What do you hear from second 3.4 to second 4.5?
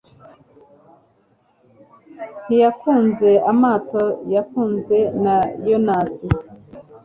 amato ya